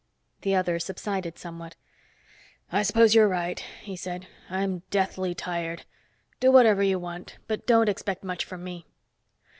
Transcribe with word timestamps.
The 0.41 0.55
other 0.55 0.79
subsided 0.79 1.37
somewhat. 1.37 1.75
"I 2.71 2.81
suppose 2.81 3.13
you're 3.13 3.27
right," 3.27 3.59
he 3.83 3.95
said. 3.95 4.25
"I'm 4.49 4.81
deathly 4.89 5.35
tired. 5.35 5.85
Do 6.39 6.51
whatever 6.51 6.81
you 6.81 6.97
want. 6.97 7.37
But 7.47 7.67
don't 7.67 7.87
expect 7.87 8.23
much 8.23 8.43
from 8.43 8.63
me." 8.63 8.87